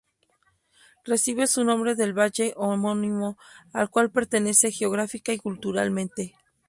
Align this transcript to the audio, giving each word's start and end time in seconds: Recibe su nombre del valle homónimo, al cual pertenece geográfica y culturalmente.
Recibe 1.05 1.45
su 1.45 1.63
nombre 1.63 1.93
del 1.93 2.17
valle 2.17 2.55
homónimo, 2.57 3.37
al 3.71 3.91
cual 3.91 4.09
pertenece 4.09 4.71
geográfica 4.71 5.31
y 5.31 5.37
culturalmente. 5.37 6.35